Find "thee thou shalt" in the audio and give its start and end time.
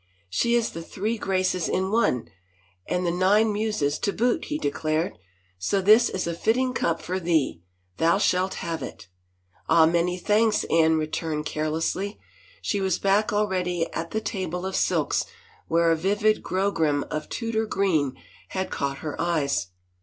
7.19-8.55